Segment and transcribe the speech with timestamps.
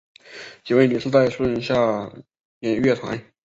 [0.63, 1.75] 几位女士在树阴下
[2.63, 3.23] 閒谈